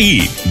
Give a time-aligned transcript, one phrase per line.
[0.00, 0.47] E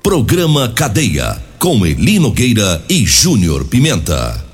[0.00, 1.36] Programa Cadeia.
[1.58, 4.44] Com Elino Nogueira e Júnior Pimenta.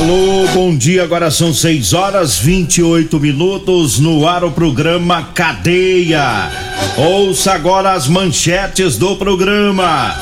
[0.00, 1.02] Alô, bom dia.
[1.02, 6.50] Agora são 6 horas 28 minutos no ar o programa Cadeia.
[6.96, 10.16] Ouça agora as manchetes do programa.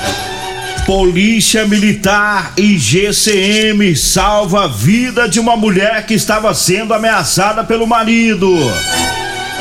[0.85, 7.87] Polícia Militar e GCM salva a vida de uma mulher que estava sendo ameaçada pelo
[7.87, 8.53] marido.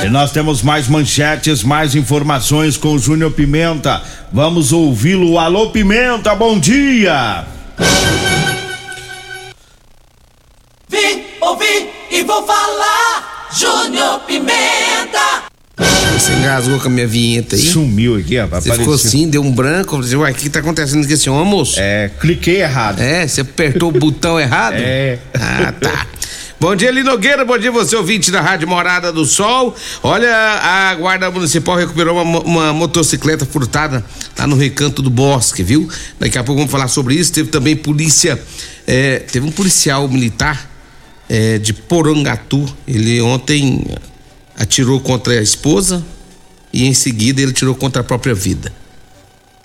[0.04, 4.02] E nós temos mais manchetes, mais informações com o Júnior Pimenta.
[4.34, 5.38] Vamos ouvi-lo.
[5.38, 7.46] Alô, Pimenta, bom dia.
[13.88, 15.48] Júnior Pimenta.
[16.14, 17.62] Você engasgou com a minha vinheta aí?
[17.62, 18.66] Sumiu aqui, rapaz.
[18.66, 19.96] Você ficou assim, deu um branco.
[19.96, 21.80] Eu falei, uai, o que tá acontecendo com esse homem, moço?
[21.80, 23.00] É, cliquei errado.
[23.00, 24.76] É, você apertou o botão errado?
[24.76, 25.20] É.
[25.34, 26.06] Ah, tá.
[26.60, 27.46] Bom dia, Lino Nogueira.
[27.46, 29.74] Bom dia, você ouvinte da Rádio Morada do Sol.
[30.04, 34.04] Olha, a Guarda Municipal recuperou uma, uma motocicleta furtada
[34.38, 35.88] lá no Recanto do Bosque, viu?
[36.20, 37.32] Daqui a pouco vamos falar sobre isso.
[37.32, 38.38] Teve também polícia,
[38.86, 40.77] é, teve um policial militar
[41.30, 42.66] é, de Porangatu.
[42.88, 43.86] Ele ontem
[44.58, 46.04] atirou contra a esposa
[46.74, 48.72] e em seguida ele tirou contra a própria vida.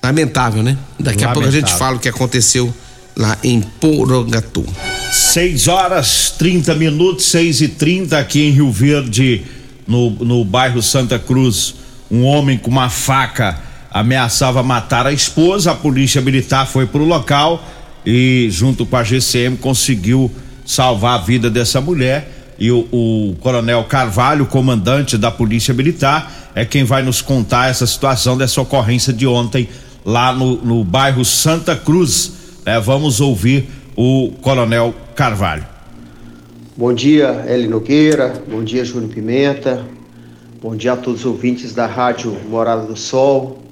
[0.03, 0.77] Lamentável, né?
[0.99, 1.79] Daqui a pouco a gente Lamentável.
[1.79, 2.75] fala o que aconteceu
[3.17, 4.65] lá em Porangatu.
[5.13, 9.43] 6 horas 30 minutos, 6 e 30 aqui em Rio Verde,
[9.87, 11.75] no, no bairro Santa Cruz.
[12.11, 13.59] Um homem com uma faca
[13.91, 15.73] ameaçava matar a esposa.
[15.73, 17.65] A polícia militar foi para o local
[18.05, 20.31] e, junto com a GCM, conseguiu
[20.65, 22.55] salvar a vida dessa mulher.
[22.59, 27.87] E o, o coronel Carvalho, comandante da Polícia Militar, é quem vai nos contar essa
[27.87, 29.69] situação dessa ocorrência de ontem
[30.05, 32.33] lá no, no bairro Santa Cruz.
[32.65, 32.79] né?
[32.79, 35.67] vamos ouvir o coronel Carvalho.
[36.77, 38.33] Bom dia, Eli Nogueira.
[38.49, 39.85] Bom dia, Júnior Pimenta.
[40.61, 43.63] Bom dia a todos os ouvintes da Rádio Morada do Sol.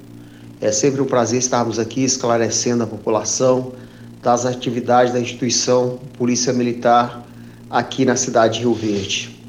[0.61, 3.73] É sempre um prazer estarmos aqui esclarecendo a população
[4.22, 7.25] das atividades da instituição Polícia Militar
[7.70, 9.41] aqui na cidade de Rio Verde.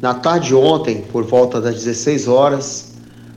[0.00, 2.92] Na tarde de ontem, por volta das 16 horas,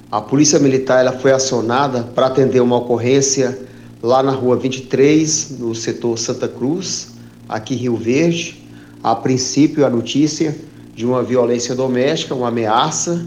[0.09, 3.59] a Polícia Militar ela foi acionada para atender uma ocorrência
[4.01, 7.09] lá na rua 23, no setor Santa Cruz,
[7.49, 8.63] aqui em Rio Verde.
[9.03, 10.55] A princípio, a notícia
[10.95, 13.25] de uma violência doméstica, uma ameaça,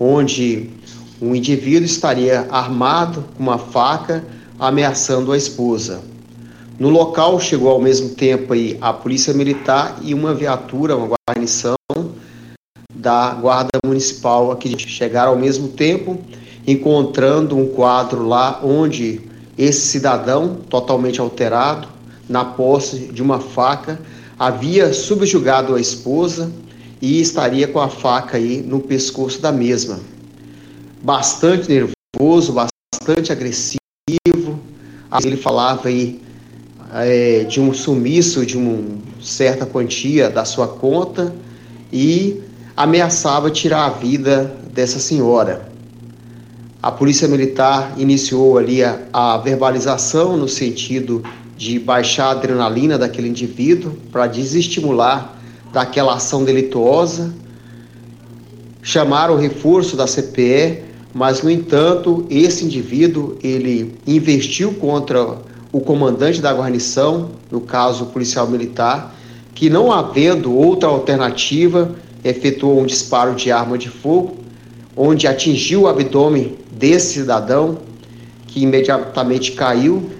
[0.00, 0.70] onde
[1.20, 4.24] um indivíduo estaria armado com uma faca
[4.58, 6.00] ameaçando a esposa.
[6.78, 11.74] No local chegou ao mesmo tempo aí a polícia militar e uma viatura, uma guarnição
[12.94, 16.20] da guarda municipal aqui chegaram ao mesmo tempo,
[16.64, 19.20] encontrando um quadro lá onde
[19.56, 21.88] esse cidadão totalmente alterado,
[22.28, 24.00] na posse de uma faca,
[24.38, 26.52] havia subjugado a esposa
[27.02, 29.98] e estaria com a faca aí no pescoço da mesma.
[31.02, 33.78] Bastante nervoso, bastante agressivo.
[35.24, 36.27] Ele falava aí
[36.94, 41.34] é, de um sumiço de uma certa quantia da sua conta
[41.92, 42.40] e
[42.76, 45.68] ameaçava tirar a vida dessa senhora.
[46.80, 51.22] A Polícia Militar iniciou ali a, a verbalização no sentido
[51.56, 55.36] de baixar a adrenalina daquele indivíduo para desestimular
[55.72, 57.34] daquela ação delituosa.
[58.80, 65.36] Chamaram o reforço da CPE, mas no entanto, esse indivíduo ele investiu contra
[65.72, 69.14] o comandante da guarnição, no caso policial militar,
[69.54, 71.94] que não havendo outra alternativa,
[72.24, 74.36] efetuou um disparo de arma de fogo,
[74.96, 77.78] onde atingiu o abdômen desse cidadão,
[78.46, 80.10] que imediatamente caiu.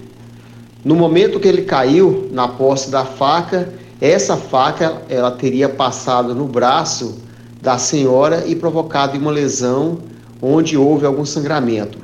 [0.84, 6.46] No momento que ele caiu na posse da faca, essa faca ela teria passado no
[6.46, 7.18] braço
[7.60, 9.98] da senhora e provocado uma lesão
[10.40, 11.98] onde houve algum sangramento.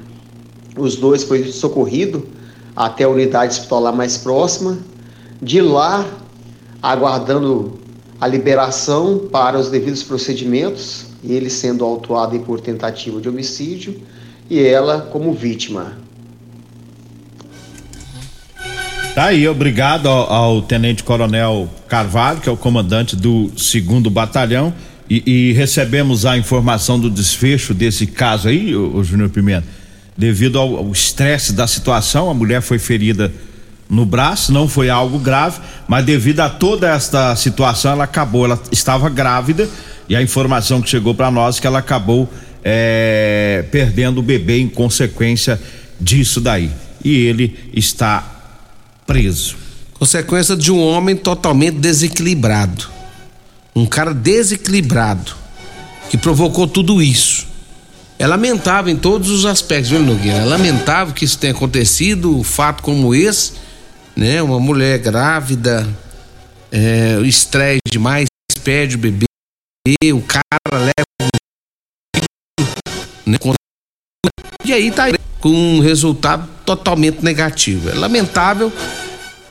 [0.77, 2.23] Os dois foram socorridos
[2.75, 4.79] até a unidade hospitalar mais próxima.
[5.41, 6.07] De lá,
[6.83, 7.79] aguardando
[8.21, 14.01] a liberação para os devidos procedimentos, ele sendo autuado por tentativa de homicídio
[14.49, 16.05] e ela como vítima.
[19.15, 24.75] Tá aí, obrigado ao, ao Tenente Coronel Carvalho, que é o comandante do segundo batalhão,
[25.09, 29.67] e, e recebemos a informação do desfecho desse caso aí, o, o Júnior Pimenta.
[30.17, 33.33] Devido ao estresse da situação, a mulher foi ferida
[33.89, 38.61] no braço, não foi algo grave, mas devido a toda esta situação, ela acabou, ela
[38.71, 39.69] estava grávida
[40.09, 42.29] e a informação que chegou para nós é que ela acabou
[42.63, 45.61] é, perdendo o bebê em consequência
[46.01, 46.71] disso daí.
[47.05, 48.25] E ele está
[49.07, 49.57] preso.
[49.93, 52.89] Consequência de um homem totalmente desequilibrado.
[53.77, 55.33] Um cara desequilibrado
[56.09, 57.47] que provocou tudo isso.
[58.19, 60.39] É lamentável em todos os aspectos, viu, Nogueira?
[60.39, 63.53] É lamentável que isso tenha acontecido, um fato como esse,
[64.17, 64.41] né?
[64.41, 65.87] Uma mulher grávida,
[66.71, 68.27] é, o estresse demais,
[68.63, 69.27] perde o bebê,
[70.13, 71.05] o cara leva
[73.27, 73.39] né?
[74.65, 75.07] E aí tá
[75.41, 77.91] com um resultado totalmente negativo.
[77.91, 78.73] É lamentável,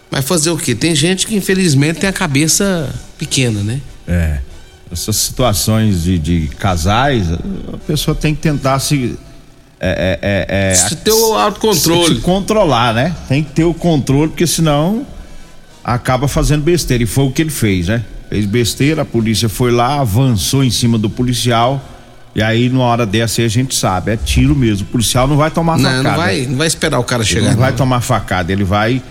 [0.09, 0.73] mas fazer o quê?
[0.73, 3.81] Tem gente que infelizmente tem a cabeça pequena, né?
[4.07, 4.39] É.
[4.93, 9.17] Essas situações de, de casais, a pessoa tem que tentar se.
[9.79, 12.07] É, é, é, se ter o autocontrole.
[12.07, 13.13] Se, se controlar, né?
[13.27, 15.05] Tem que ter o controle, porque senão
[15.83, 17.03] acaba fazendo besteira.
[17.03, 18.03] E foi o que ele fez, né?
[18.29, 21.81] Fez besteira, a polícia foi lá, avançou em cima do policial
[22.35, 24.87] e aí, numa hora dessa aí, a gente sabe, é tiro mesmo.
[24.87, 26.09] O policial não vai tomar não, facada.
[26.09, 27.41] Não vai, não vai esperar o cara chegar.
[27.41, 29.01] Ele não, não, vai tomar facada, ele vai.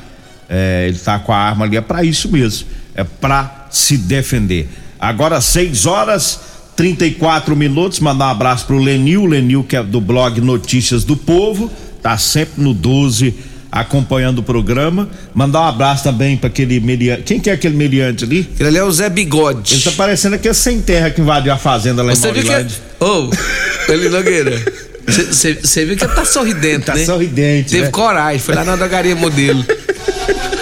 [0.48, 2.66] É, ele tá com a arma ali, é para isso mesmo.
[2.94, 4.68] É para se defender.
[5.02, 6.38] Agora, 6 horas
[6.76, 7.98] 34 minutos.
[7.98, 11.68] Mandar um abraço pro Lenil, Lenil, que é do blog Notícias do Povo,
[12.00, 13.34] tá sempre no 12
[13.70, 15.08] acompanhando o programa.
[15.34, 17.22] Mandar um abraço também para aquele meliante.
[17.22, 18.48] Quem que é aquele meliante ali?
[18.60, 19.74] Ele é o Zé Bigode.
[19.74, 22.76] Ele tá parecendo aquele sem terra que invadiu a fazenda lá Você em Maurilândia.
[22.98, 23.04] Que...
[23.04, 24.62] Ô, oh, ele Nogueira.
[25.08, 27.00] Você viu que ele tá sorridente, tá né?
[27.00, 27.70] Tá sorridente.
[27.70, 27.90] Teve né?
[27.90, 29.64] coragem, foi lá na drogaria modelo.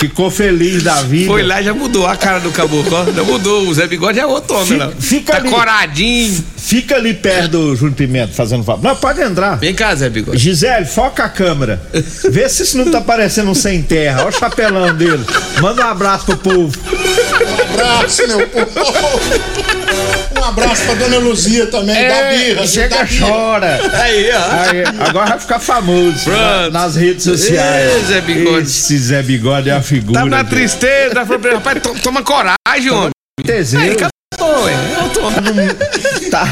[0.00, 1.26] Ficou feliz da vida.
[1.26, 3.12] Foi lá já mudou a cara do caboclo.
[3.14, 3.68] Já mudou.
[3.68, 4.92] O Zé Bigode é outro homem, fica.
[4.98, 6.44] Fica tá ali, coradinho.
[6.56, 8.82] Fica ali perto do Júnior Pimenta fazendo favor.
[8.82, 9.56] Não, pode entrar.
[9.56, 10.38] Vem cá, Zé Bigode.
[10.38, 11.82] Gisele, foca a câmera.
[12.30, 14.20] Vê se isso não tá parecendo um sem terra.
[14.20, 15.22] Olha o chapelão dele.
[15.60, 16.78] Manda um abraço pro povo.
[17.82, 18.70] Um abraço, meu povo.
[20.38, 22.66] Um abraço pra dona Luzia também, é, da birra.
[22.66, 23.26] Chega, da birra.
[23.26, 23.80] chora.
[24.02, 24.70] Aí, ó.
[24.70, 27.94] Aí, agora vai ficar famoso na, nas redes sociais.
[27.94, 28.66] Ei, Zé Bigode.
[28.66, 30.20] Esse Zé Bigode é a figura.
[30.20, 33.10] Tá na tristeza, rapaz, toma coragem, homem.
[33.44, 33.80] Teseu.
[33.80, 33.96] Aí,
[34.68, 35.04] é.
[35.04, 35.30] Eu tô...
[35.30, 36.46] no, tá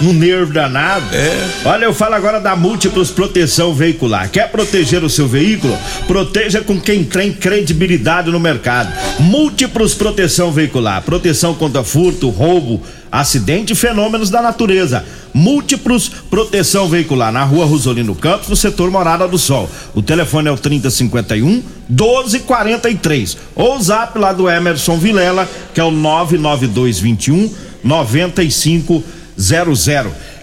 [0.00, 1.06] no nervo danado.
[1.14, 1.48] É.
[1.64, 4.30] Olha, eu falo agora da Múltiplos Proteção Veicular.
[4.30, 5.78] Quer proteger o seu veículo?
[6.06, 8.92] Proteja com quem tem credibilidade no mercado.
[9.18, 11.02] Múltiplos Proteção Veicular.
[11.02, 12.82] Proteção contra furto, roubo,
[13.12, 15.04] acidente e fenômenos da natureza.
[15.34, 19.68] Múltiplos Proteção Veicular na rua Rosolino Campos, no setor Morada do Sol.
[19.94, 23.36] O telefone é o 3051 1243.
[23.54, 27.50] Ou o zap lá do Emerson Vilela, que é o 99221
[27.84, 29.02] 9500.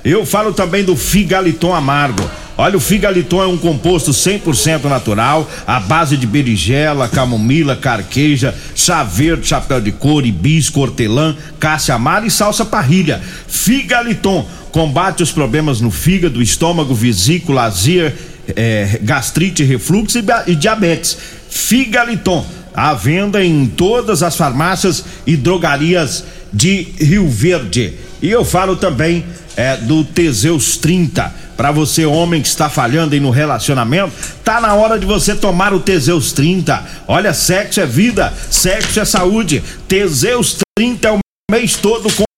[0.06, 2.24] Eu falo também do Figaliton Amargo.
[2.62, 9.02] Olha, o Figaliton é um composto 100% natural, à base de berigela, camomila, carqueja, chá
[9.02, 13.22] verde, chapéu de couro, hibisco, hortelã, cássia amara e salsa parrilha.
[13.48, 18.14] Figaliton combate os problemas no fígado, estômago, vesícula, azia,
[18.54, 21.18] é, gastrite, refluxo e, e diabetes.
[21.50, 28.09] Figaliton, à venda em todas as farmácias e drogarias de Rio Verde.
[28.22, 31.34] E eu falo também é, do Teseus 30.
[31.56, 35.74] Para você, homem que está falhando aí no relacionamento, tá na hora de você tomar
[35.74, 36.84] o Teseus 30.
[37.08, 39.64] Olha, sexo é vida, sexo é saúde.
[39.88, 41.20] Teseus 30 é o
[41.52, 42.29] mês todo com.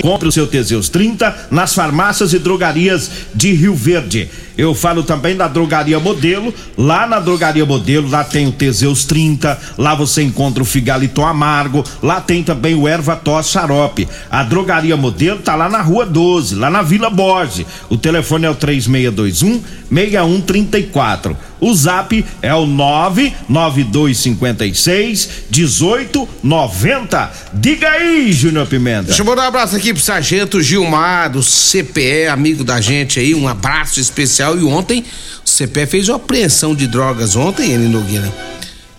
[0.00, 4.30] Compre o seu Teseus 30 nas farmácias e drogarias de Rio Verde.
[4.56, 6.54] Eu falo também da Drogaria Modelo.
[6.74, 11.84] Lá na Drogaria Modelo, lá tem o Teseus 30, lá você encontra o Figaliton Amargo,
[12.02, 14.08] lá tem também o Erva Tos Xarope.
[14.30, 17.66] A Drogaria Modelo tá lá na Rua 12, lá na Vila Borges.
[17.90, 21.36] O telefone é o 3621 6134.
[21.62, 27.32] O zap é o 99256 1890.
[27.54, 29.04] Diga aí, Júnior Pimenta.
[29.04, 33.32] Deixa eu mandar um abraço aqui pro Sargento Gilmar, do CPE, amigo da gente aí.
[33.32, 34.58] Um abraço especial.
[34.58, 35.04] E ontem,
[35.46, 38.28] o CPE fez uma apreensão de drogas ontem, ele Nogueira.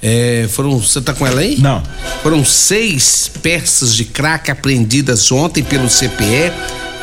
[0.02, 0.80] É, foram.
[0.80, 1.58] Você tá com ela aí?
[1.60, 1.84] Não.
[2.22, 6.54] Foram seis peças de crack apreendidas ontem pelo CPE,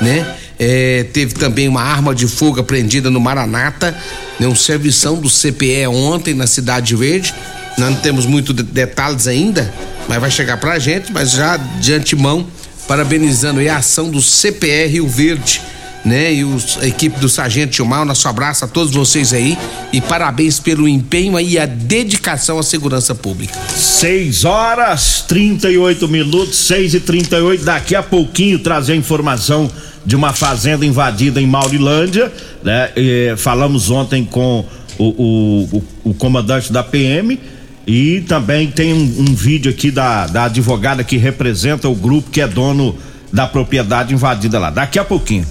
[0.01, 0.27] né?
[0.63, 3.97] É, teve também uma arma de fogo apreendida no Maranata,
[4.39, 7.35] né, um servição do CPE ontem na Cidade Verde.
[7.79, 9.73] Nós não temos muito de detalhes ainda,
[10.07, 12.47] mas vai chegar pra gente, mas já de antemão,
[12.87, 15.63] parabenizando a ação do CPR Rio Verde
[16.05, 16.33] né?
[16.33, 19.57] E os, a equipe do Sargento Gilmar, nosso abraço a todos vocês aí
[19.93, 23.59] e parabéns pelo empenho e a dedicação à segurança pública.
[23.69, 29.71] 6 horas 38 minutos, 6 e 38 Daqui a pouquinho trazer a informação
[30.05, 32.91] de uma fazenda invadida em Maurilândia, né?
[32.97, 34.65] E, falamos ontem com
[34.99, 37.39] o, o, o, o, comandante da PM
[37.87, 42.41] e também tem um, um vídeo aqui da, da advogada que representa o grupo que
[42.41, 42.97] é dono
[43.33, 44.71] da propriedade invadida lá.
[44.71, 45.47] Daqui a pouquinho.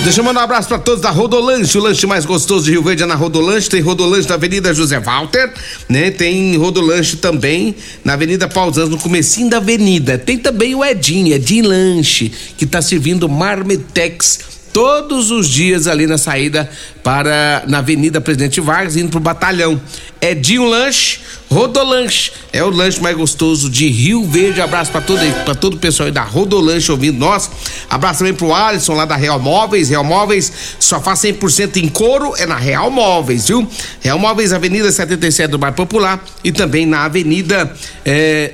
[0.00, 2.82] Deixa eu mandar um abraço para todos da Rodolanche, o lanche mais gostoso de Rio
[2.82, 3.68] Verde é na Rodolanche.
[3.68, 5.52] Tem Rodolanche na Avenida José Walter,
[5.88, 6.10] né?
[6.10, 10.18] Tem Rodolanche também na Avenida Pausans, no comecinho da avenida.
[10.18, 14.40] Tem também o Edinho, Edinho Lanche, que tá servindo Marmitex
[14.72, 16.68] todos os dias ali na saída
[17.04, 19.80] para na Avenida Presidente Vargas, indo pro batalhão.
[20.20, 21.20] Edinho Lanche
[21.52, 24.60] Rodolanche é o lanche mais gostoso de Rio Verde.
[24.60, 27.50] Abraço para todo, pra todo o pessoal aí da Rodolanche ouvindo nós.
[27.90, 29.90] Abraço também pro Alisson lá da Real Móveis.
[29.90, 33.68] Real Móveis só faz 100% em couro, é na Real Móveis, viu?
[34.00, 37.70] Real Móveis, Avenida 77 do Bairro Popular e também na Avenida
[38.04, 38.52] é,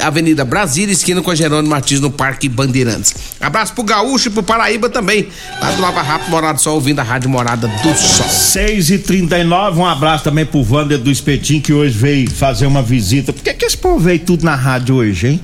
[0.00, 3.14] Avenida Brasília, esquina com a Jerônimo Martins no Parque Bandeirantes.
[3.40, 5.28] Abraço pro Gaúcho e pro Paraíba também,
[5.60, 8.28] lá do Lava Rápido Morado Sol, ouvindo a Rádio Morada do Sol.
[8.28, 12.82] 6 e 39 um abraço também pro Wander do Espetinho que hoje veio fazer uma
[12.82, 13.32] visita.
[13.32, 15.40] Por que, que esse povo veio tudo na rádio hoje, hein?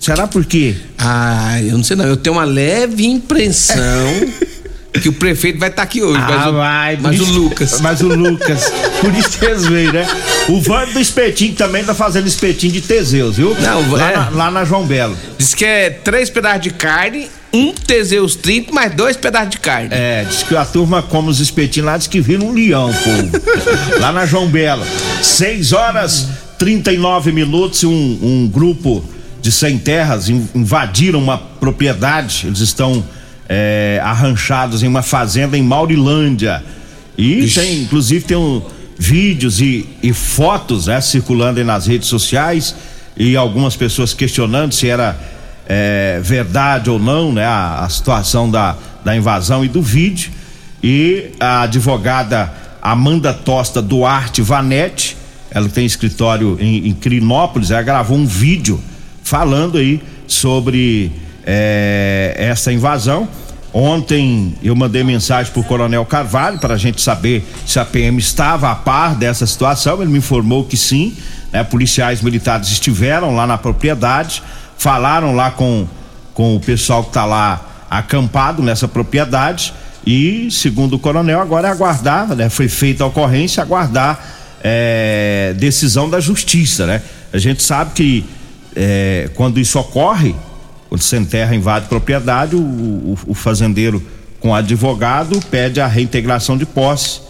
[0.00, 0.76] Será por quê?
[0.96, 2.04] Ah, eu não sei não.
[2.04, 3.76] Eu tenho uma leve impressão
[4.92, 6.20] que o prefeito vai estar tá aqui hoje.
[6.20, 6.98] Ah, mas o, vai.
[7.00, 7.80] Mas o Lucas.
[7.80, 8.72] Mas o Lucas.
[9.00, 10.06] Por isso eles veio, né?
[10.48, 13.56] O Vando do Espetinho também tá fazendo espetinho de Teseus, viu?
[13.60, 14.16] Não, lá, é.
[14.16, 15.16] na, lá na João Belo.
[15.36, 19.88] Diz que é três pedaços de carne, um Teseus 30, mais dois pedaços de carne.
[19.92, 23.30] É, diz que a turma come os espetinhos lá, diz que vira um leão, povo.
[24.00, 24.84] lá na João Belo.
[25.22, 26.28] Seis horas
[26.58, 29.04] 39 minutos, um, um grupo
[29.40, 32.46] de sem terras invadiram uma propriedade.
[32.46, 33.04] Eles estão
[33.48, 36.62] é, arranchados em uma fazenda em Maurilândia.
[37.16, 37.60] E Ixi.
[37.60, 38.62] tem, inclusive, tem um,
[38.98, 42.74] vídeos e, e fotos né, circulando aí nas redes sociais
[43.16, 45.18] e algumas pessoas questionando se era
[45.68, 50.32] é, verdade ou não né, a, a situação da, da invasão e do vídeo.
[50.82, 52.52] E a advogada
[52.82, 55.16] Amanda Tosta Duarte Vanetti
[55.50, 58.80] ela tem escritório em, em Crinópolis, ela gravou um vídeo
[59.22, 61.10] falando aí sobre
[61.50, 63.26] é, essa invasão.
[63.72, 68.18] Ontem eu mandei mensagem para o Coronel Carvalho para a gente saber se a PM
[68.18, 70.02] estava a par dessa situação.
[70.02, 71.16] Ele me informou que sim.
[71.50, 74.42] Né, policiais militares estiveram lá na propriedade,
[74.76, 75.86] falaram lá com,
[76.34, 79.72] com o pessoal que está lá acampado nessa propriedade.
[80.06, 82.50] E, segundo o coronel, agora é aguardar, né?
[82.50, 84.22] Foi feita a ocorrência, aguardar
[84.62, 87.02] é, decisão da justiça, né?
[87.32, 88.24] A gente sabe que
[88.76, 90.34] é, quando isso ocorre,
[90.88, 94.02] quando sem terra invade propriedade, o, o, o, fazendeiro
[94.40, 97.20] com advogado pede a reintegração de posse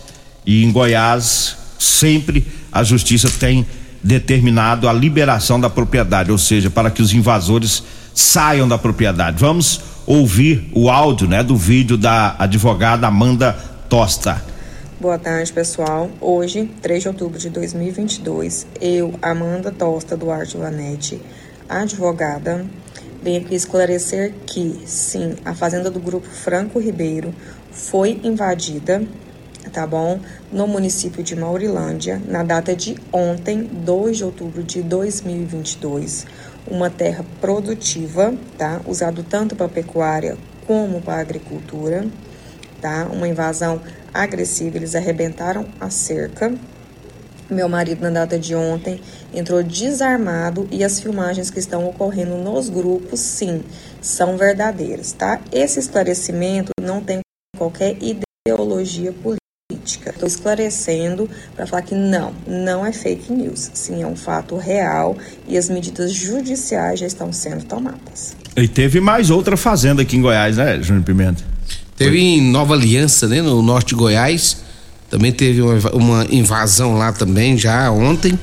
[0.46, 3.66] e em Goiás sempre a justiça tem
[4.02, 7.82] determinado a liberação da propriedade, ou seja, para que os invasores
[8.14, 9.38] saiam da propriedade.
[9.38, 13.52] Vamos ouvir o áudio, né, do vídeo da advogada Amanda
[13.88, 14.42] Tosta.
[15.00, 16.10] Boa tarde, pessoal.
[16.20, 21.20] Hoje, 3 de outubro de 2022, eu, Amanda Tosta Duarte Vanetti,
[21.68, 22.64] advogada,
[23.22, 27.34] venho aqui esclarecer que, sim, a fazenda do Grupo Franco Ribeiro
[27.70, 29.02] foi invadida,
[29.72, 30.20] tá bom?
[30.52, 36.26] No município de Maurilândia, na data de ontem, 2 de outubro de 2022.
[36.66, 38.80] Uma terra produtiva, tá?
[38.86, 42.06] Usado tanto para pecuária como para agricultura,
[42.80, 43.08] tá?
[43.10, 43.80] Uma invasão
[44.12, 46.54] agressiva, eles arrebentaram a cerca.
[47.50, 49.00] Meu marido, na data de ontem,
[49.32, 53.62] entrou desarmado e as filmagens que estão ocorrendo nos grupos, sim,
[54.02, 55.40] são verdadeiras, tá?
[55.50, 57.20] Esse esclarecimento não tem
[57.56, 60.10] qualquer ideologia política.
[60.10, 63.70] Estou esclarecendo para falar que não, não é fake news.
[63.72, 68.36] Sim, é um fato real e as medidas judiciais já estão sendo tomadas.
[68.54, 71.42] E teve mais outra fazenda aqui em Goiás, né, Júnior Pimenta?
[71.96, 74.67] Teve em Nova Aliança, né, no norte de Goiás.
[75.10, 78.38] Também teve uma, invasão lá também, já ontem.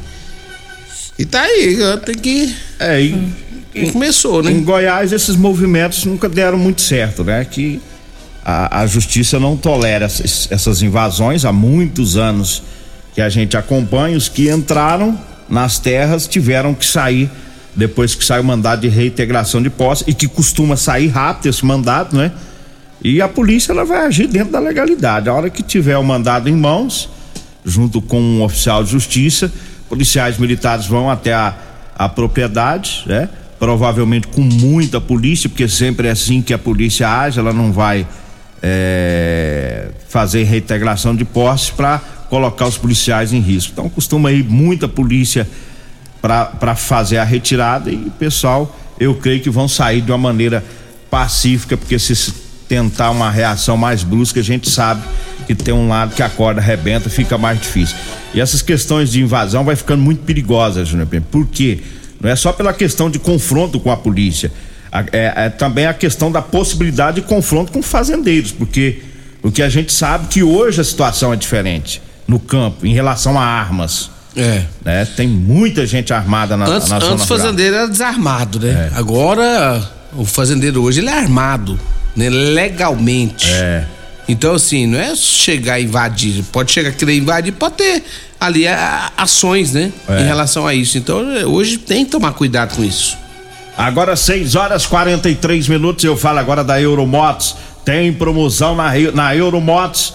[1.17, 2.55] E tá aí, tem que.
[2.79, 3.33] É, e,
[3.73, 4.51] e começou, né?
[4.51, 7.45] Em Goiás, esses movimentos nunca deram muito certo, né?
[7.45, 7.79] Que
[8.43, 12.63] a, a justiça não tolera essas, essas invasões há muitos anos
[13.13, 14.17] que a gente acompanha.
[14.17, 17.29] Os que entraram nas terras tiveram que sair
[17.75, 21.65] depois que sai o mandado de reintegração de posse e que costuma sair rápido esse
[21.65, 22.31] mandado, né?
[23.07, 25.29] E a polícia ela vai agir dentro da legalidade.
[25.29, 27.07] A hora que tiver o mandado em mãos,
[27.63, 29.53] junto com um oficial de justiça,
[29.87, 31.55] policiais militares vão até a,
[31.95, 33.29] a propriedade, né?
[33.59, 38.07] Provavelmente com muita polícia, porque sempre é assim que a polícia age, ela não vai
[38.59, 43.71] é, fazer reintegração de posse para colocar os policiais em risco.
[43.71, 45.47] Então costuma ir muita polícia
[46.19, 50.65] para fazer a retirada e o pessoal, eu creio que vão sair de uma maneira
[51.07, 55.01] pacífica, porque se tentar uma reação mais brusca, a gente sabe
[55.45, 57.95] que tem um lado que a corda arrebenta, fica mais difícil.
[58.33, 61.79] E essas questões de invasão vai ficando muito perigosas, Júnior Por quê?
[62.19, 64.51] Não é só pela questão de confronto com a polícia,
[65.11, 69.01] é, é também a questão da possibilidade de confronto com fazendeiros, porque
[69.43, 73.39] o que a gente sabe que hoje a situação é diferente no campo em relação
[73.39, 74.09] a armas.
[74.35, 74.63] É.
[74.83, 75.05] Né?
[75.05, 78.91] Tem muita gente armada na, antes, na zona Antes o fazendeiro era desarmado, né?
[78.91, 78.97] É.
[78.97, 79.81] Agora
[80.13, 81.79] o fazendeiro hoje ele é armado,
[82.15, 82.29] né?
[82.29, 83.49] Legalmente.
[83.49, 83.85] É.
[84.27, 88.03] Então assim, não é chegar e invadir, pode chegar a querer invadir, pode ter
[88.39, 89.91] ali a, ações, né?
[90.07, 90.21] É.
[90.21, 90.97] Em relação a isso.
[90.97, 93.17] Então hoje tem que tomar cuidado com isso.
[93.77, 97.55] Agora 6 horas 43 minutos, eu falo agora da Euromotos.
[97.83, 100.13] Tem promoção na, na Euromotos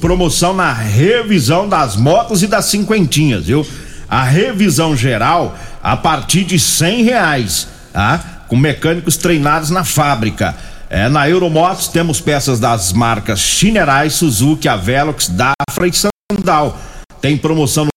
[0.00, 3.66] promoção na revisão das motos e das cinquentinhas, viu?
[4.08, 8.42] A revisão geral a partir de cem reais, tá?
[8.48, 10.54] Com mecânicos treinados na fábrica.
[10.88, 16.78] É, na Euromotos temos peças das marcas Chinerai, Suzuki, Avelox, Dafra e Sandal.
[17.20, 17.90] Tem promoção no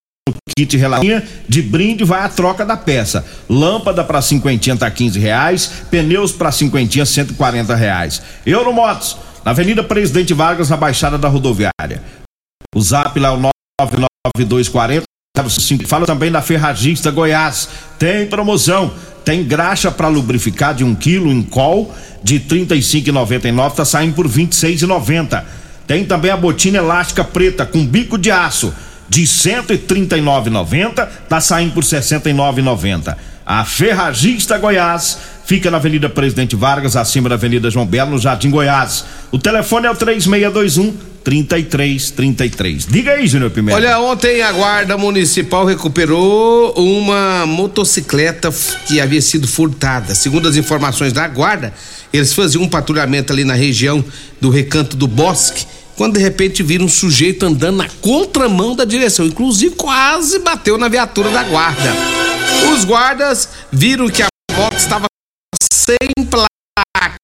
[0.58, 3.26] kit relatinha de brinde vai a troca da peça.
[3.48, 8.22] Lâmpada para cinquentinha tá 15 reais, pneus para cinquentinha 140 reais.
[8.46, 12.04] Euromotos na Avenida Presidente Vargas, na Baixada da Rodoviária.
[12.76, 15.04] O zap lá é o 99240
[15.88, 17.70] Fala também da Ferragista Goiás.
[17.98, 18.94] Tem promoção.
[19.24, 25.44] Tem graxa para lubrificar de um quilo em col de 35,99 tá saindo por 26,90.
[25.88, 28.74] Tem também a botina elástica preta com bico de aço
[29.08, 33.18] de 139,90 tá saindo por 69,90.
[33.50, 38.52] A Ferragista Goiás fica na Avenida Presidente Vargas, acima da Avenida João Belo, no Jardim
[38.52, 39.04] Goiás.
[39.32, 42.86] O telefone é o 3621 3333.
[42.86, 43.76] Diga aí, Júnior Pimenta.
[43.76, 48.54] Olha, ontem a Guarda Municipal recuperou uma motocicleta
[48.86, 50.14] que havia sido furtada.
[50.14, 51.74] Segundo as informações da Guarda,
[52.14, 54.06] eles faziam um patrulhamento ali na região
[54.40, 55.66] do Recanto do Bosque
[55.98, 60.88] quando de repente viram um sujeito andando na contramão da direção, inclusive quase bateu na
[60.88, 62.29] viatura da guarda.
[62.68, 65.06] Os guardas viram que a moto estava
[65.72, 65.98] sem
[66.30, 67.16] placa,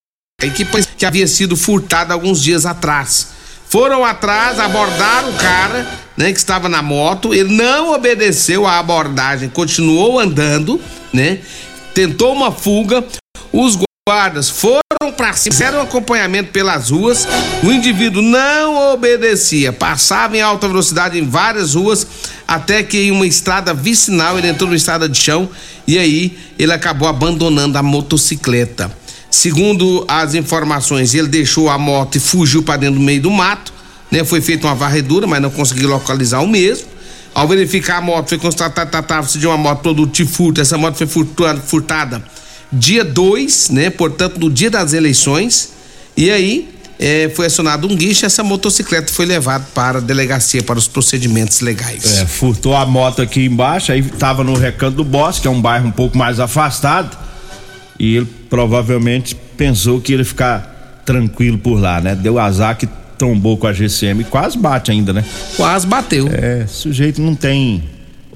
[0.41, 3.30] equipe que havia sido furtada alguns dias atrás.
[3.67, 9.50] Foram atrás, abordaram o cara, né, que estava na moto, ele não obedeceu à abordagem,
[9.50, 10.80] continuou andando,
[11.12, 11.41] né?
[11.93, 13.04] Tentou uma fuga.
[13.52, 17.28] Os guardas foram para cima, fizeram acompanhamento pelas ruas.
[17.63, 22.06] O indivíduo não obedecia, passava em alta velocidade em várias ruas,
[22.48, 25.50] até que em uma estrada vicinal ele entrou numa estrada de chão
[25.88, 28.91] e aí ele acabou abandonando a motocicleta.
[29.30, 33.74] Segundo as informações, ele deixou a moto e fugiu para dentro do meio do mato.
[34.10, 34.24] Né?
[34.24, 36.88] Foi feita uma varredura, mas não conseguiu localizar o mesmo.
[37.34, 40.62] Ao verificar a moto, foi constatado que tratava-se de uma moto produto de furto.
[40.62, 42.24] Essa moto foi furtada
[42.76, 43.90] dia 2, né?
[43.90, 45.74] Portanto, no dia das eleições.
[46.18, 50.80] E aí é, foi acionado um guiche, essa motocicleta foi levada para a delegacia para
[50.80, 52.20] os procedimentos legais.
[52.20, 55.62] É, furtou a moto aqui embaixo, aí estava no Recanto do Bosque, que é um
[55.62, 57.18] bairro um pouco mais afastado,
[58.00, 62.16] e ele provavelmente pensou que ia ficar tranquilo por lá, né?
[62.16, 65.24] Deu azar que trombou com a GCM e quase bate ainda, né?
[65.56, 66.30] Quase bateu.
[66.32, 67.84] É, sujeito não tem.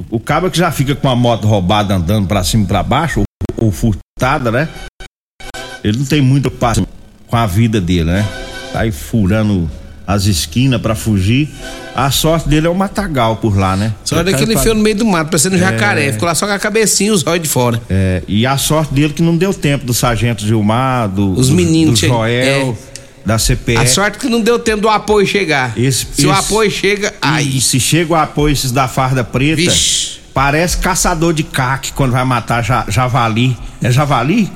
[0.10, 2.84] O, o cabo que já fica com a moto roubada andando para cima e pra
[2.84, 3.24] baixo,
[3.60, 4.68] ou, furtada, né?
[5.84, 6.86] Ele não tem muito passo
[7.28, 8.26] com a vida dele, né?
[8.74, 9.70] Tá aí furando
[10.06, 11.50] as esquinas para fugir.
[11.96, 13.94] A sorte dele é o matagal por lá, né?
[14.04, 16.12] Só que ele enfiou no meio do mato, parecendo um jacaré.
[16.14, 17.82] Ficou lá só com a cabecinha e os olhos de fora.
[17.90, 21.56] É, e a sorte dele que não deu tempo do sargento Gilmar, do, Os do-
[21.56, 22.78] meninos do che- Joel,
[23.26, 23.78] da CPE.
[23.78, 25.78] A sorte que não deu tempo do apoio chegar.
[25.78, 27.58] Esse- Se o esse- apoio chega, aí.
[27.58, 30.19] E se chega o apoio esses da farda preta, Vixe.
[30.40, 33.58] Parece caçador de caque quando vai matar ja- javali.
[33.84, 34.50] É javali?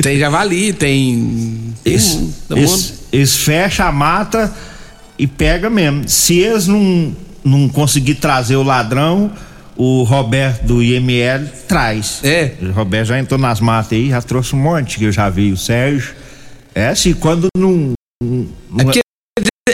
[0.00, 1.74] Tem javali, tem.
[1.84, 4.54] Eles, eles, fecham a mata
[5.18, 6.08] e pega mesmo.
[6.08, 9.32] Se eles não, não conseguir trazer o ladrão,
[9.76, 12.20] o Roberto do IML traz.
[12.22, 12.52] É.
[12.62, 15.50] O Roberto já entrou nas matas aí, já trouxe um monte que eu já vi,
[15.50, 16.14] o Sérgio.
[16.72, 17.94] É assim, quando não.
[18.22, 18.46] não-
[18.78, 19.00] É porque,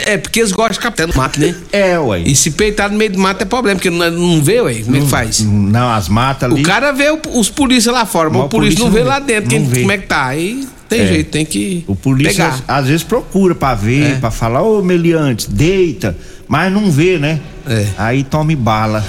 [0.05, 1.55] é porque eles gostam de captar no mato, né?
[1.71, 2.19] É, ué.
[2.19, 4.75] E se peitar no meio do mato é problema, porque não, não vê, ué.
[4.83, 5.39] Como é que faz?
[5.41, 6.61] Não, as matas ali.
[6.61, 9.19] O cara vê o- os polícia lá fora, mas Mas o polícia não vê lá
[9.19, 9.79] dentro não quem, vê.
[9.81, 10.25] como é que tá.
[10.27, 11.07] Aí tem É.
[11.07, 12.63] jeito, tem que O polícia pegar.
[12.67, 14.15] às, às vezes procura pra ver, É.
[14.15, 16.15] pra falar, ô Meliante, deita,
[16.47, 17.39] mas não vê, né?
[17.67, 17.85] É.
[17.97, 19.05] Aí tome bala.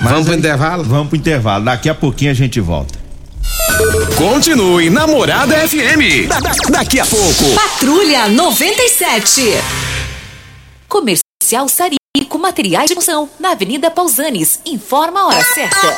[0.00, 0.84] Mas Vamos pro aí- intervalo?
[0.84, 1.64] Vamos pro intervalo.
[1.64, 2.98] Daqui a pouquinho a gente volta.
[4.16, 6.26] Continue Namorada FM.
[6.28, 7.44] Da- da- daqui a pouco.
[7.54, 9.54] Patrulha 97.
[10.88, 14.60] Comercial Sarico Materiais de Construção, na Avenida Pausanes.
[14.64, 15.96] Informa a hora certa.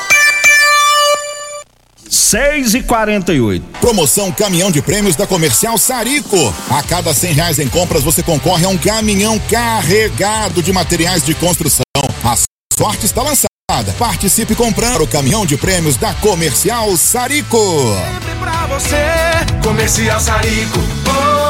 [2.09, 6.37] 6 e 48 Promoção Caminhão de Prêmios da Comercial Sarico.
[6.68, 11.35] A cada cem reais em compras você concorre a um caminhão carregado de materiais de
[11.35, 11.85] construção.
[12.24, 12.37] A
[12.76, 13.48] sorte está lançada.
[13.96, 17.57] Participe comprando o caminhão de prêmios da Comercial Sarico.
[18.40, 18.96] pra você,
[19.62, 20.81] Comercial Sarico.
[21.07, 21.50] Oh,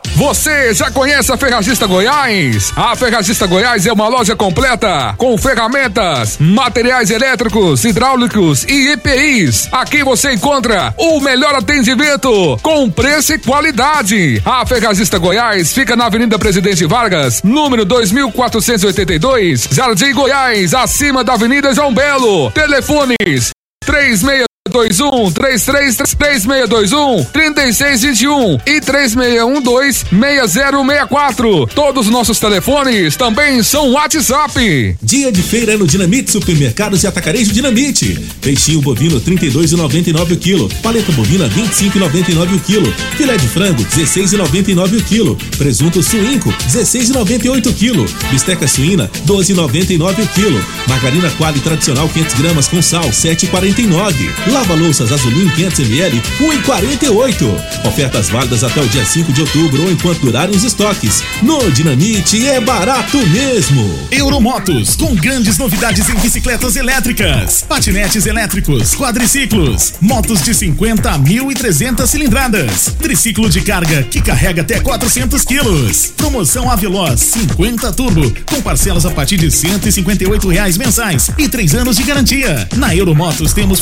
[0.21, 2.71] Você já conhece a Ferragista Goiás?
[2.75, 9.67] A Ferragista Goiás é uma loja completa com ferramentas, materiais elétricos, hidráulicos e EPIs.
[9.71, 14.39] Aqui você encontra o melhor atendimento com preço e qualidade.
[14.45, 21.73] A Ferragista Goiás fica na Avenida Presidente Vargas, número 2482, Jardim Goiás, acima da Avenida
[21.73, 22.51] João Belo.
[22.51, 23.49] Telefones
[23.83, 31.67] 36 21 33 3621 3621 e 3612 6064.
[31.73, 34.95] Todos os nossos telefones também são WhatsApp.
[35.01, 38.13] Dia de feira no Dinamite Supermercados e Atacarejo Dinamite.
[38.39, 40.69] Peixinho bovino 32,99 o quilo.
[40.83, 42.93] Paleta bovina 25,99 o quilo.
[43.17, 45.35] Filé de frango 16,99 o quilo.
[45.57, 48.05] Presunto suínco 16,98 o quilo.
[48.29, 50.63] Bisteca suína 12,99 o quilo.
[50.87, 54.51] Margarina Quali tradicional 500 gramas com sal 7,49.
[54.61, 57.87] Lava louças Azulim 500 ml 1,48.
[57.87, 61.23] Ofertas válidas até o dia 5 de outubro ou enquanto durarem os estoques.
[61.41, 64.07] No Dinamite é barato mesmo.
[64.11, 72.05] Euromotos, com grandes novidades em bicicletas elétricas, patinetes elétricos, quadriciclos, motos de 50 a 1.300
[72.05, 76.13] cilindradas, triciclo de carga que carrega até 400 quilos.
[76.15, 81.97] Promoção Aveloz 50 Turbo, com parcelas a partir de 158 reais mensais e três anos
[81.97, 82.69] de garantia.
[82.77, 83.79] Na Euromotos temos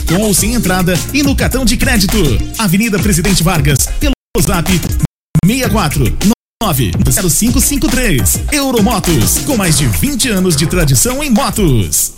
[0.00, 2.16] com ou sem entrada e no cartão de crédito.
[2.58, 4.70] Avenida Presidente Vargas, pelo Zap
[5.44, 6.16] 64
[6.62, 8.40] 0553.
[8.52, 12.12] Euromotos, com mais de 20 anos de tradição em motos.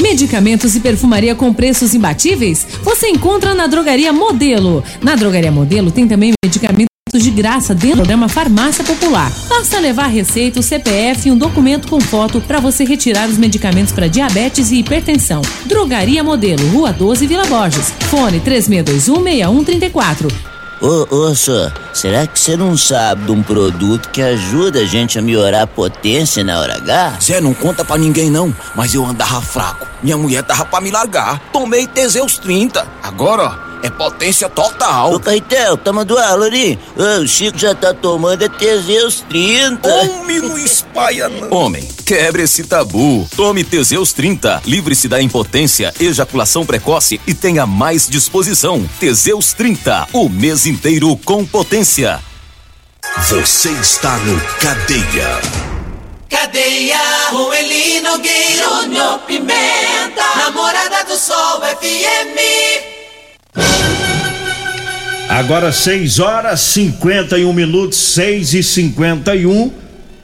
[0.00, 2.66] Medicamentos e perfumaria com preços imbatíveis?
[2.82, 4.84] Você encontra na Drogaria Modelo.
[5.00, 9.32] Na Drogaria Modelo tem também medicamentos de graça dentro do programa Farmácia Popular.
[9.48, 13.38] Basta levar a receita, o CPF e um documento com foto para você retirar os
[13.38, 15.42] medicamentos para diabetes e hipertensão.
[15.66, 17.92] Drogaria Modelo, Rua 12, Vila Borges.
[18.10, 20.56] Fone 36216134.
[20.78, 25.18] Ô, ô, senhor, será que você não sabe de um produto que ajuda a gente
[25.18, 27.18] a melhorar a potência na hora H?
[27.22, 29.86] Zé, não conta pra ninguém não, mas eu andava fraco.
[30.02, 31.40] Minha mulher tava pra me largar.
[31.50, 32.86] Tomei Teseus 30.
[33.02, 35.14] Agora, ó, é potência total.
[35.14, 36.78] Ô, Caetel, tá mandando aula ali?
[36.96, 39.88] O Chico já tá tomando é Teseus 30.
[39.88, 41.50] Homem, não espalha não.
[41.50, 43.28] Homem, quebre esse tabu.
[43.36, 44.62] Tome Teseus 30.
[44.66, 48.88] Livre-se da impotência, ejaculação precoce e tenha mais disposição.
[48.98, 50.08] Teseus 30.
[50.12, 52.20] O mês inteiro com potência.
[53.28, 55.40] Você está no Cadeia.
[56.28, 56.98] Cadeia,
[58.02, 62.95] Nogueira, Júnior Pimenta, Namorada do Sol FM.
[65.28, 69.72] Agora 6 horas 51 minutos, 6 e 51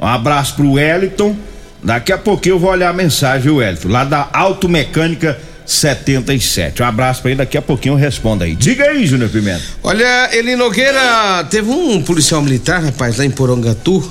[0.01, 1.37] Um abraço pro Wellington.
[1.83, 6.83] Daqui a pouquinho eu vou olhar a mensagem, Wellington, lá da Automecânica 77.
[6.83, 8.55] Um abraço pra ele, daqui a pouquinho eu respondo aí.
[8.55, 9.63] Diga aí, Júnior Pimenta.
[9.83, 14.09] Olha, Eli Nogueira, teve um policial militar, rapaz, lá em Porongatu.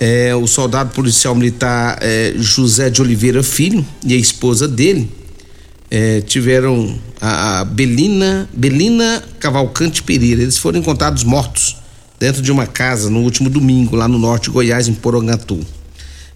[0.00, 5.10] É, o soldado policial militar é, José de Oliveira Filho e a esposa dele
[5.90, 10.42] é, tiveram a, a Belina, Belina Cavalcante Pereira.
[10.42, 11.76] Eles foram encontrados mortos
[12.18, 15.60] dentro de uma casa no último domingo, lá no norte de Goiás, em Porongatu.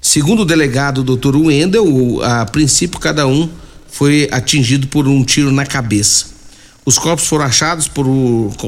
[0.01, 1.37] Segundo o delegado Dr.
[1.37, 3.49] Wendel, a princípio cada um
[3.89, 6.27] foi atingido por um tiro na cabeça.
[6.85, 8.07] Os corpos foram achados por,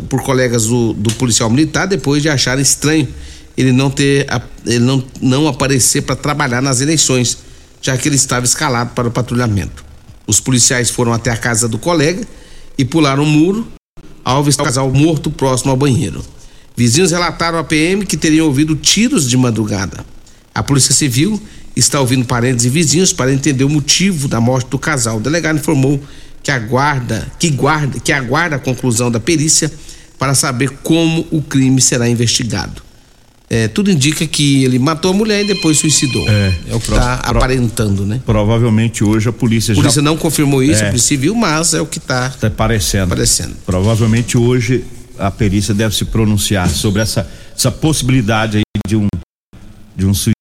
[0.08, 3.08] por colegas do, do policial militar depois de acharem estranho
[3.56, 4.26] ele não ter
[4.66, 7.38] ele não, não aparecer para trabalhar nas eleições,
[7.80, 9.84] já que ele estava escalado para o patrulhamento.
[10.26, 12.26] Os policiais foram até a casa do colega
[12.76, 13.66] e pularam o muro
[14.24, 16.24] ao avistar o casal morto próximo ao banheiro.
[16.76, 20.04] Vizinhos relataram à PM que teriam ouvido tiros de madrugada.
[20.54, 21.40] A Polícia Civil
[21.76, 25.18] está ouvindo parentes e vizinhos para entender o motivo da morte do casal.
[25.18, 26.00] O delegado informou
[26.42, 29.72] que aguarda, que guarda, que aguarda a conclusão da perícia
[30.18, 32.82] para saber como o crime será investigado.
[33.54, 36.28] É, tudo indica que ele matou a mulher e depois suicidou.
[36.28, 38.20] É, é o que está aparentando, né?
[38.26, 39.80] Provavelmente hoje a polícia a já.
[39.80, 40.86] polícia não confirmou isso, é.
[40.86, 43.10] a polícia civil, mas é o que está tá parecendo.
[43.10, 43.54] Parecendo.
[43.64, 44.82] Provavelmente hoje
[45.16, 49.06] a perícia deve se pronunciar sobre essa, essa possibilidade aí de um,
[49.94, 50.33] de um suicídio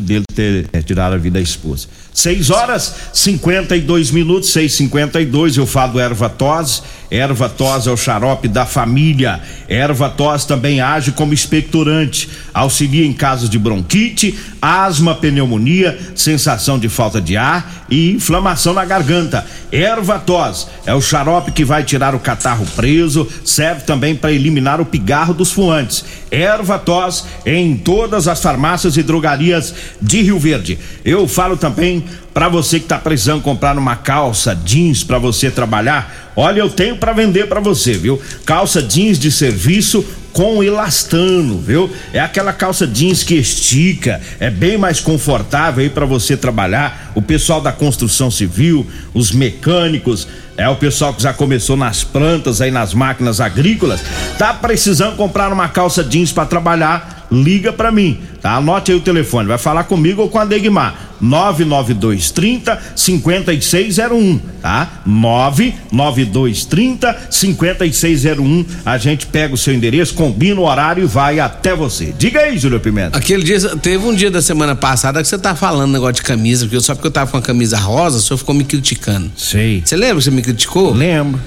[0.00, 1.88] dele ter é, tirado a vida da esposa.
[2.12, 6.82] 6 horas 52 minutos, 6:52 eu falo erva tos.
[7.10, 9.40] Erva tos é o xarope da família.
[9.68, 16.88] Erva tos também age como expectorante, auxilia em casos de bronquite, asma, pneumonia, sensação de
[16.88, 19.44] falta de ar e inflamação na garganta.
[19.72, 24.80] Erva tos é o xarope que vai tirar o catarro preso, serve também para eliminar
[24.80, 26.04] o pigarro dos fuantes.
[26.30, 30.78] Erva tos em todas as farmácias e drogarias de Rio Verde.
[31.04, 36.32] Eu falo também para você que está precisando comprar uma calça jeans para você trabalhar,
[36.34, 38.20] olha, eu tenho para vender para você, viu?
[38.46, 41.90] Calça jeans de serviço com elastano, viu?
[42.12, 47.12] É aquela calça jeans que estica, é bem mais confortável aí para você trabalhar.
[47.14, 52.60] O pessoal da construção civil, os mecânicos, é o pessoal que já começou nas plantas
[52.60, 54.02] aí nas máquinas agrícolas,
[54.38, 57.21] tá precisando comprar uma calça jeans para trabalhar?
[57.32, 58.56] Liga para mim, tá?
[58.56, 61.08] Anote aí o telefone, vai falar comigo ou com a Degmar.
[61.22, 65.02] 99230 5601, tá?
[65.06, 68.66] 99230 5601.
[68.84, 72.12] A gente pega o seu endereço, combina o horário e vai até você.
[72.18, 73.16] Diga aí, Júlio Pimenta.
[73.16, 76.66] Aquele dia, teve um dia da semana passada que você tá falando negócio de camisa,
[76.66, 79.30] porque só porque eu tava com a camisa rosa, o senhor ficou me criticando.
[79.36, 79.80] Sei.
[79.84, 80.92] Você lembra que você me criticou?
[80.92, 81.40] Lembro.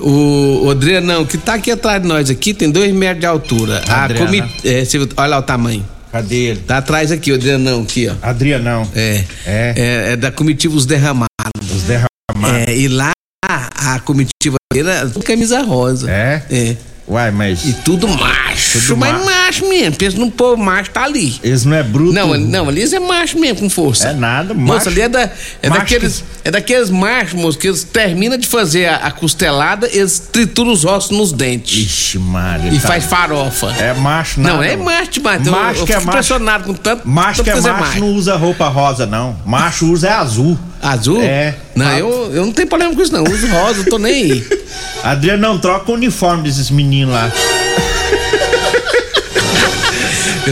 [0.00, 3.82] O, o Adrianão, que tá aqui atrás de nós aqui, tem dois metros de altura.
[3.88, 5.84] A comi, é, você, olha lá o tamanho.
[6.10, 6.60] Cadê ele?
[6.60, 8.14] Tá atrás aqui, o Adrianão, aqui, ó.
[8.20, 8.88] Adrianão.
[8.94, 9.24] É.
[9.46, 11.28] É, é, é da comitiva Os Derramados.
[11.60, 12.68] Os Derramados.
[12.68, 13.12] É, e lá
[13.46, 16.10] a comitiva era camisa rosa.
[16.10, 16.42] É?
[16.50, 16.76] É.
[17.10, 17.64] Uai, mas.
[17.64, 18.78] E tudo macho.
[18.78, 19.24] Tudo mas macho.
[19.24, 19.96] macho mesmo.
[19.96, 21.34] Pensa num povo macho, tá ali.
[21.42, 22.12] Eles não é bruto.
[22.12, 24.10] Não, não, ali eles é macho mesmo, com força.
[24.10, 24.66] É nada, macho.
[24.74, 25.28] Moça, ali é, da,
[25.60, 26.18] é daqueles.
[26.20, 26.48] Que...
[26.48, 30.84] É daqueles machos, moço, que eles terminam de fazer a, a, costelada, eles trituram os
[30.84, 31.84] ossos nos dentes.
[31.84, 32.72] Ixi, Maria.
[32.72, 32.88] E tá...
[32.88, 33.74] faz farofa.
[33.78, 34.58] É macho, não.
[34.58, 35.44] Não, é macho demais.
[35.46, 36.08] Macho eu, eu que é macho.
[36.08, 37.08] impressionado com tanto.
[37.08, 39.36] Macho que é macho, macho não usa roupa rosa, não.
[39.44, 40.56] Macho usa é azul.
[40.80, 41.20] Azul?
[41.22, 41.56] É.
[41.74, 43.24] Não, eu, eu não tenho problema com isso, não.
[43.24, 44.46] Uso rosa, tô nem aí.
[45.02, 47.30] Adriano não troca o uniforme desses meninos lá.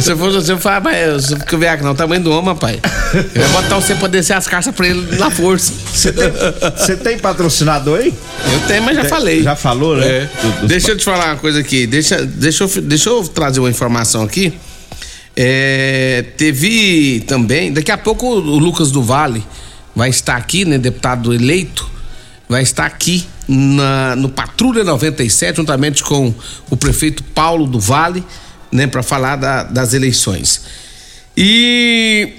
[0.01, 2.31] Se eu fosse você, eu falava, mas se eu vier aqui não, o tamanho do
[2.31, 2.79] homem, pai.
[3.35, 5.73] Eu ia botar você pra descer as caixas pra ele na força.
[5.93, 6.13] Você
[6.97, 8.15] tem, tem, patrocinador aí?
[8.53, 9.43] Eu tenho, mas já tem, falei.
[9.43, 10.07] Já falou, né?
[10.07, 10.29] É.
[10.61, 11.87] Do, deixa eu te falar uma coisa aqui.
[11.87, 14.53] Deixa, deixa, eu, deixa eu trazer uma informação aqui.
[15.35, 19.45] É, teve também, daqui a pouco o Lucas do Vale
[19.99, 20.79] vai estar aqui, né?
[20.79, 21.91] Deputado eleito,
[22.49, 26.33] vai estar aqui na, no Patrulha 97, juntamente com
[26.71, 28.25] o prefeito Paulo do Vale
[28.71, 30.63] né, para falar da, das eleições.
[31.37, 32.33] E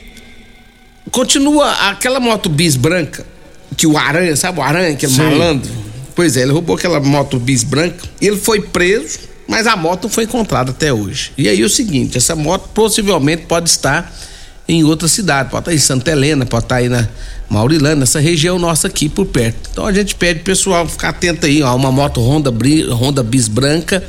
[1.12, 3.26] continua aquela moto bis branca
[3.76, 5.24] que o Aranha, sabe o Aranha, aquele Sim.
[5.24, 5.70] malandro?
[6.16, 10.10] Pois é, ele roubou aquela moto bis branca, ele foi preso, mas a moto não
[10.10, 11.34] foi encontrada até hoje.
[11.38, 14.16] E aí é o seguinte, essa moto possivelmente pode estar
[14.70, 17.08] em outra cidade, pode estar em Santa Helena, pode estar aí na
[17.50, 19.68] Maurilândia, nessa região nossa aqui por perto.
[19.72, 22.52] Então a gente pede pessoal ficar atento aí, ó, uma moto Honda,
[22.94, 24.04] Honda bis branca,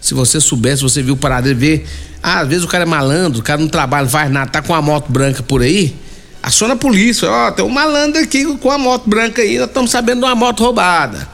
[0.00, 1.84] se você soubesse, você viu o paradeiro, vê.
[2.22, 4.72] Ah, às vezes o cara é malandro, o cara não trabalha, faz nada, tá com
[4.72, 5.96] uma moto branca por aí.
[6.40, 9.90] Aciona a polícia, ó, tem um malandro aqui com a moto branca aí, nós estamos
[9.90, 11.28] sabendo de uma moto roubada.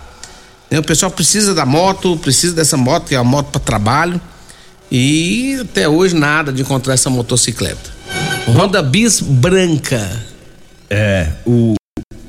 [0.71, 4.19] Né, o pessoal precisa da moto, precisa dessa moto, que é uma moto para trabalho.
[4.91, 7.92] E até hoje nada de encontrar essa motocicleta.
[8.49, 10.09] Honda Bis branca.
[10.91, 11.75] É, o,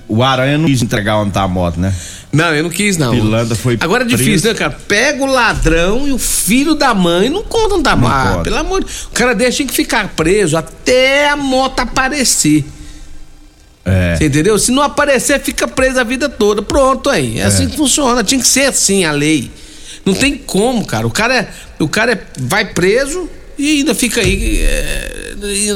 [0.08, 1.94] o Aranha não quis entregar onde tá a moto, né?
[2.32, 3.12] Não, eu não quis, não.
[3.12, 4.76] Pilanda foi Agora é difícil, né, cara?
[4.88, 8.12] Pega o ladrão e o filho da mãe não contam da moto.
[8.12, 12.66] Ah, pelo amor de O cara deixa que ficar preso até a moto aparecer.
[13.86, 14.16] É.
[14.16, 14.58] Você entendeu?
[14.58, 16.62] Se não aparecer, fica preso a vida toda.
[16.62, 17.38] Pronto aí.
[17.38, 18.24] É, é, assim que funciona.
[18.24, 19.52] Tinha que ser assim a lei.
[20.06, 21.06] Não tem como, cara.
[21.06, 21.50] O cara, é,
[21.80, 24.62] o cara é, vai preso e ainda fica aí.
[24.62, 25.24] É,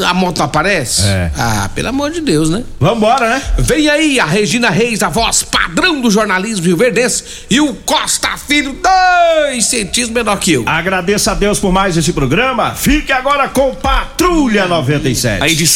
[0.05, 1.01] a moto aparece?
[1.05, 1.31] É.
[1.35, 2.63] Ah, pelo amor de Deus, né?
[2.79, 3.41] Vambora, né?
[3.59, 8.37] Vem aí a Regina Reis, a voz padrão do jornalismo Rio Verdense, e o Costa
[8.37, 10.63] Filho, dois centímetros menor que eu.
[10.65, 12.75] Agradeço a Deus por mais esse programa.
[12.75, 15.43] Fique agora com Patrulha 97.
[15.43, 15.65] A edição